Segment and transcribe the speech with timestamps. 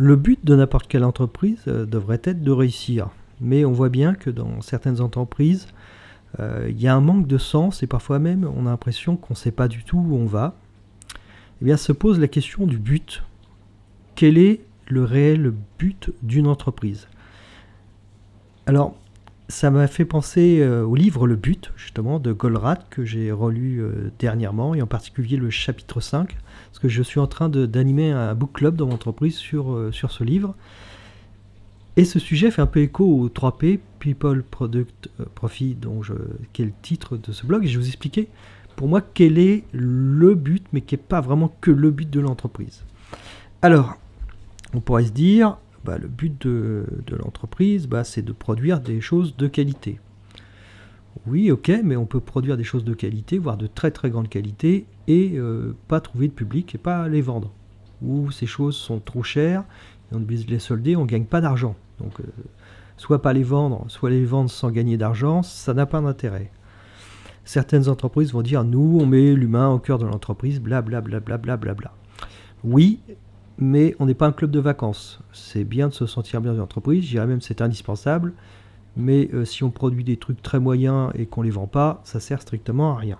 [0.00, 3.08] Le but de n'importe quelle entreprise euh, devrait être de réussir.
[3.40, 5.66] Mais on voit bien que dans certaines entreprises,
[6.38, 9.34] euh, il y a un manque de sens et parfois même on a l'impression qu'on
[9.34, 10.54] ne sait pas du tout où on va.
[11.60, 13.24] Eh bien, se pose la question du but.
[14.14, 17.08] Quel est le réel but d'une entreprise?
[18.66, 18.96] Alors,
[19.48, 23.82] ça m'a fait penser euh, au livre Le But, justement, de Goldratt, que j'ai relu
[24.18, 26.36] dernièrement, et en particulier le chapitre 5,
[26.78, 29.90] parce que je suis en train d'animer un book club dans mon entreprise sur, euh,
[29.90, 30.54] sur ce livre.
[31.96, 36.12] Et ce sujet fait un peu écho au 3P, People, Product, euh, Profit, dont je,
[36.52, 37.64] qui est le titre de ce blog.
[37.64, 38.28] Et je vais vous expliquer
[38.76, 42.20] pour moi quel est le but, mais qui n'est pas vraiment que le but de
[42.20, 42.84] l'entreprise.
[43.62, 43.96] Alors,
[44.74, 46.86] on pourrait se dire, bah, le but de,
[47.22, 50.00] l'entreprise, bah, c'est de produire des choses de qualité.
[51.26, 54.28] Oui, ok, mais on peut produire des choses de qualité, voire de très très grande
[54.28, 57.52] qualité, et euh, pas trouver de public et pas les vendre.
[58.02, 59.64] Ou ces choses sont trop chères,
[60.12, 61.74] et on les solder, on ne gagne pas d'argent.
[61.98, 62.24] Donc, euh,
[62.96, 66.50] soit pas les vendre, soit les vendre sans gagner d'argent, ça n'a pas d'intérêt.
[67.44, 71.20] Certaines entreprises vont dire nous, on met l'humain au cœur de l'entreprise, blablabla.
[71.20, 71.92] Bla, bla, bla, bla,
[72.62, 73.00] Oui,
[73.58, 75.20] mais on n'est pas un club de vacances.
[75.32, 78.32] C'est bien de se sentir bien dans l'entreprise, je dirais même c'est indispensable
[78.98, 82.20] mais euh, si on produit des trucs très moyens et qu'on les vend pas, ça
[82.20, 83.16] sert strictement à rien.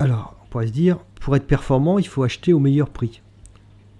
[0.00, 3.22] Alors, on pourrait se dire, pour être performant, il faut acheter au meilleur prix.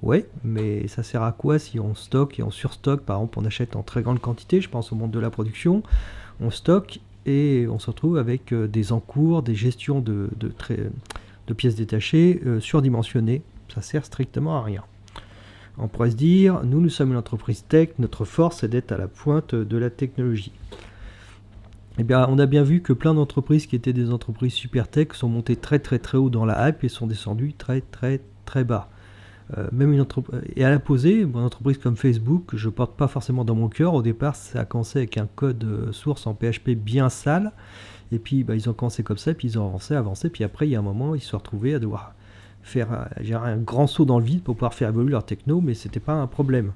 [0.02, 3.02] Ouais, mais ça sert à quoi si on stocke et on surstocke?
[3.02, 5.84] Par exemple, on achète en très grande quantité, je pense au monde de la production,
[6.40, 10.28] on stocke et on se retrouve avec euh, des encours, des gestions de,
[11.56, 13.42] pièces détachées euh, surdimensionnées.
[13.72, 14.82] Ça sert strictement à rien.
[15.78, 18.98] On pourrait se dire, nous, nous sommes une entreprise tech, notre force est d'être à
[18.98, 20.52] la pointe de la technologie.
[21.98, 25.08] Eh bien, on a bien vu que plein d'entreprises qui étaient des entreprises super tech
[25.12, 28.64] sont montées très très très haut dans la hype et sont descendues très très très
[28.64, 28.88] bas.
[29.58, 33.08] Euh, même une entreprise et à la posée, une entreprise comme Facebook, je porte pas
[33.08, 33.92] forcément dans mon cœur.
[33.92, 37.52] Au départ, ça a commencé avec un code euh, source en PHP bien sale,
[38.10, 40.66] et puis bah, ils ont commencé comme ça, puis ils ont avancé, avancé, puis après
[40.68, 42.14] il y a un moment, ils se sont retrouvés à devoir
[42.62, 43.08] faire
[43.44, 46.14] un grand saut dans le vide pour pouvoir faire évoluer leur techno, mais c'était pas
[46.14, 46.72] un problème.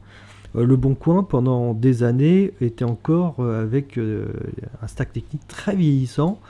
[0.56, 4.28] Euh, le Bon Coin, pendant des années, était encore euh, avec euh,
[4.82, 6.40] un stack technique très vieillissant.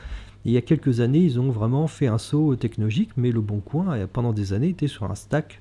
[0.45, 3.61] il y a quelques années, ils ont vraiment fait un saut technologique, mais le Bon
[3.61, 5.61] Coin, pendant des années, était sur un stack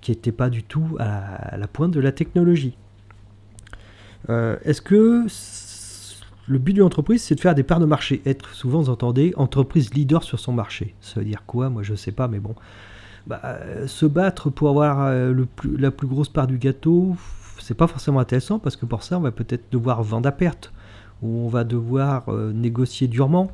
[0.00, 2.76] qui n'était pas du tout à la pointe de la technologie.
[4.28, 5.26] Est-ce que
[6.50, 8.22] le but de l'entreprise, c'est de faire des parts de marché.
[8.26, 10.96] Être, souvent, vous entendez, entreprise leader sur son marché.
[11.00, 11.70] Ça veut dire quoi?
[11.70, 12.56] Moi, je ne sais pas, mais bon.
[13.28, 15.44] Bah, euh, se battre pour avoir euh,
[15.78, 17.14] la plus grosse part du gâteau,
[17.60, 20.72] c'est pas forcément intéressant parce que pour ça, on va peut-être devoir vendre à perte
[21.22, 23.52] ou on va devoir euh, négocier durement.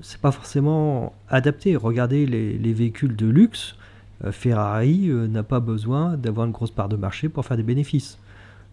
[0.00, 1.76] c'est pas forcément adapté.
[1.76, 3.76] Regardez les véhicules de luxe.
[4.30, 8.18] Ferrari n'a pas besoin d'avoir une grosse part de marché pour faire des bénéfices.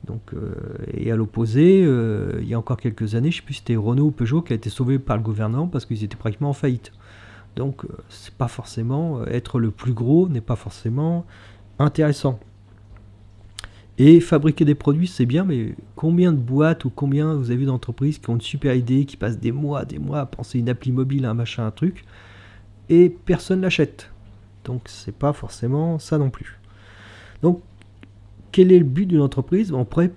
[0.06, 0.54] Donc, euh,
[0.94, 3.60] et à l'opposé, euh, il y a encore quelques années, je ne sais plus si
[3.60, 6.50] c'était Renault ou Peugeot qui a été sauvé par le gouvernement parce qu'ils étaient pratiquement
[6.50, 6.92] en faillite.
[7.56, 11.26] Donc, euh, c'est pas forcément être le plus gros n'est pas forcément
[11.80, 12.40] intéressant.
[13.98, 17.66] Et fabriquer des produits, c'est bien, mais combien de boîtes ou combien vous avez vu
[17.66, 20.70] d'entreprises qui ont une super idée, qui passent des mois, des mois à penser une
[20.70, 22.06] appli mobile, un machin, un truc,
[22.88, 24.09] et personne l'achète.
[24.64, 26.59] Donc, c'est pas forcément ça non plus.
[27.42, 27.62] Donc,
[28.59, 30.12] quel est le but d'une entreprise On pourrait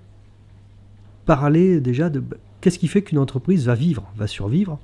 [1.26, 2.20] parler déjà de
[2.60, 4.80] qu'est-ce qui fait qu'une entreprise va vivre, va survivre?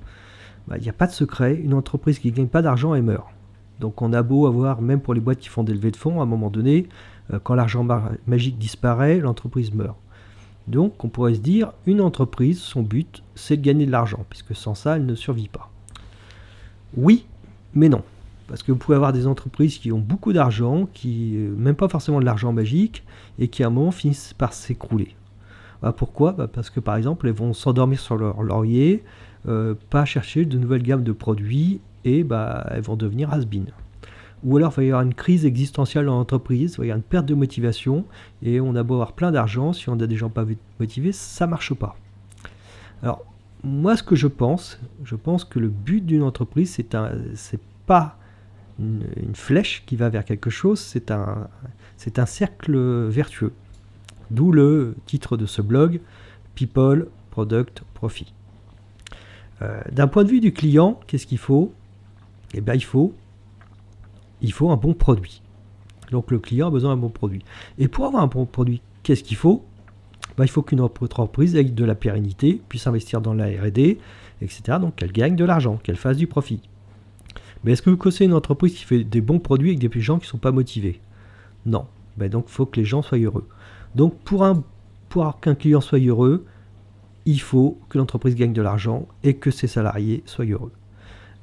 [0.69, 1.55] Bah, il n'y a pas de secret.
[1.55, 3.27] Une entreprise qui ne gagne pas d'argent, elle meurt.
[3.81, 6.21] Donc on a beau avoir, même pour les boîtes qui font des levées de fonds,
[6.21, 6.87] à un moment donné,
[7.33, 7.85] euh, quand l'argent
[8.27, 9.97] magique disparaît, l'entreprise meurt.
[10.69, 14.55] Donc on pourrait se dire, une entreprise, son but, c'est de gagner de l'argent, puisque
[14.55, 15.69] sans ça, elle ne survit pas.
[16.95, 17.25] Oui,
[17.73, 18.03] mais non.
[18.49, 21.87] Parce que vous pouvez avoir des entreprises qui ont beaucoup d'argent, qui euh, même pas
[21.87, 23.03] forcément de l'argent magique,
[23.37, 25.15] et qui à un moment finissent par s'écrouler.
[25.83, 26.31] Bah, pourquoi?
[26.31, 29.03] Bah, Parce que par exemple, elles vont s'endormir sur leur laurier,
[29.47, 33.67] euh, pas chercher de nouvelles gammes de produits, et bah, elles vont devenir has -been.
[34.43, 36.97] Ou alors il va y avoir une crise existentielle dans l'entreprise, il va y avoir
[36.97, 38.05] une perte de motivation,
[38.41, 40.45] et on a beau avoir plein d'argent, si on a des gens pas
[40.79, 41.95] motivés, ça marche pas.
[43.03, 43.23] Alors,
[43.63, 48.18] moi, ce que je pense, je pense que le but d'une entreprise, c'est pas
[48.79, 51.47] une, flèche qui va vers quelque chose, c'est un,
[51.97, 52.77] c'est un cercle
[53.07, 53.53] vertueux.
[54.31, 56.01] D'où le titre de ce blog,
[56.55, 58.33] People, Product, Profit.
[59.61, 61.73] Euh, d'un point de vue du client, qu'est-ce qu'il faut?
[62.53, 63.13] Eh bien, il faut,
[64.41, 65.41] il faut un bon produit.
[66.11, 67.43] Donc, le client a besoin d'un bon produit.
[67.77, 69.65] Et pour avoir un bon produit, qu'est-ce qu'il faut?
[70.37, 73.97] Ben, Il faut qu'une entreprise ait de la pérennité, puisse investir dans la RD,
[74.41, 74.77] etc.
[74.79, 76.61] Donc, qu'elle gagne de l'argent, qu'elle fasse du profit.
[77.63, 80.17] Mais est-ce que vous connaissez une entreprise qui fait des bons produits avec des gens
[80.17, 80.99] qui ne sont pas motivés?
[81.65, 81.85] Non.
[82.17, 83.47] Ben donc, il faut que les gens soient heureux.
[83.95, 84.63] Donc, pour, un,
[85.09, 86.45] pour qu'un client soit heureux,
[87.25, 90.71] il faut que l'entreprise gagne de l'argent et que ses salariés soient heureux.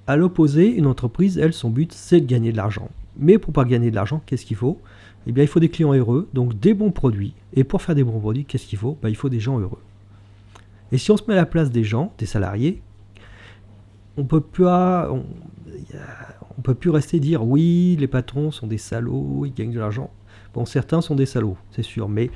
[0.07, 2.89] À l'opposé, une entreprise, elle, son but, c'est de gagner de l'argent.
[3.19, 4.81] Mais pour pas gagner de l'argent, qu'est-ce qu'il faut?
[5.27, 7.35] Eh bien, il faut des clients heureux, donc des bons produits.
[7.55, 8.97] Et pour faire des bons produits, qu'est-ce qu'il faut?
[9.03, 9.81] Ben, Il faut des gens heureux.
[10.93, 12.81] Et si on se met à la place des gens, des salariés,
[14.17, 15.11] on peut pas,
[16.63, 20.11] peut plus rester dire oui, les patrons sont des salauds, ils gagnent de l'argent.
[20.53, 22.31] Bon, certains sont des salauds, c'est sûr, mais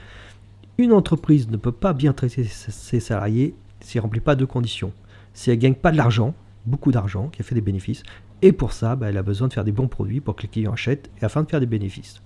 [0.78, 4.92] une entreprise ne peut pas bien traiter ses salariés s'il ne remplit pas deux conditions.
[5.34, 6.34] Si elle ne gagne pas de l'argent,
[6.66, 8.02] beaucoup d'argent, qui a fait des bénéfices,
[8.42, 10.48] et pour ça, bah, elle a besoin de faire des bons produits pour que les
[10.48, 12.22] clients achètent et afin de faire des bénéfices.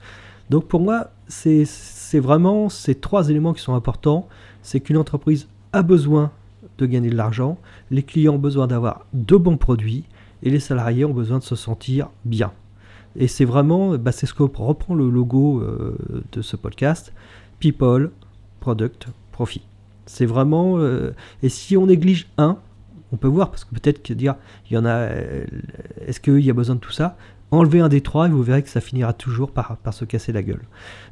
[0.51, 1.65] Donc pour moi, c'est
[2.21, 4.29] vraiment ces trois éléments qui sont importants.
[4.63, 6.31] C'est qu'une entreprise a besoin
[6.79, 7.59] de gagner de l'argent,
[7.91, 10.05] les clients ont besoin d'avoir de bons produits
[10.45, 12.53] et les salariés ont besoin de se sentir bien.
[13.17, 15.97] Et c'est vraiment, bah, c'est ce que reprend le logo euh,
[16.33, 17.13] de ce podcast,
[17.59, 18.11] People,
[18.61, 19.63] Product, Profit.
[20.07, 21.13] C'est vraiment, euh,
[21.43, 22.59] et si on néglige un,
[23.13, 24.35] on peut voir, parce que peut-être que dire,
[24.69, 25.47] il y en a, euh,
[26.07, 27.17] est-ce qu'il y a besoin de tout ça?
[27.51, 30.33] Enlevez un des trois et vous verrez que ça finira toujours par, par se casser
[30.33, 30.65] la gueule.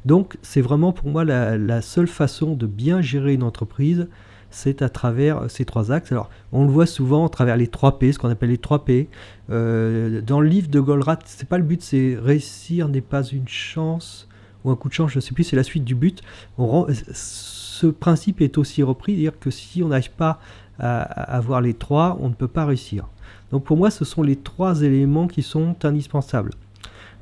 [0.03, 4.09] Donc c'est vraiment pour moi la, seule façon de bien gérer une entreprise,
[4.53, 6.11] c'est à travers ces trois axes.
[6.11, 8.85] Alors, on le voit souvent à travers les 3 P, ce qu'on appelle les 3
[8.85, 9.09] P.
[9.49, 13.47] Euh, dans le livre de Goldratt, c'est pas le but, c'est réussir n'est pas une
[13.47, 14.29] chance
[14.63, 16.21] ou un coup de chance, je ne sais plus, c'est la suite du but.
[16.57, 20.39] On ce principe est aussi repris, dire que si on n'arrive pas
[20.79, 23.07] à, avoir les trois, on ne peut pas réussir.
[23.51, 26.51] Donc pour moi, ce sont les trois éléments qui sont indispensables.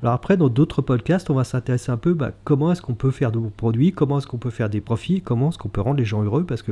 [0.02, 3.12] Alors après, dans d'autres podcasts, on va s'intéresser un peu bah, comment est-ce qu'on peut
[3.12, 5.82] faire de bons produits, comment est-ce qu'on peut faire des profits, comment est-ce qu'on peut
[5.82, 6.72] rendre les gens heureux, parce que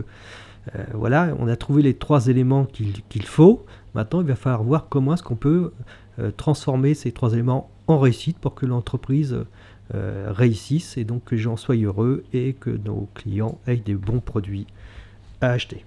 [0.76, 3.66] euh, voilà, on a trouvé les trois éléments qu'il faut.
[3.94, 5.72] Maintenant, il va falloir voir comment est-ce qu'on peut
[6.20, 9.46] euh, transformer ces trois éléments en réussite pour que l'entreprise
[9.96, 13.96] euh, réussisse et donc que les gens soient heureux et que nos clients aient des
[13.96, 14.68] bons produits
[15.42, 15.86] à acheter.